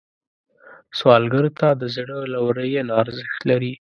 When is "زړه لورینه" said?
1.95-2.91